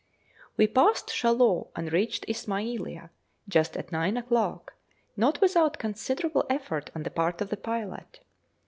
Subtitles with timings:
[0.57, 3.11] We passed Chaloux and reached Ismailia
[3.47, 4.73] just at nine o'clock,
[5.15, 8.19] not without considerable effort on the part of the pilot.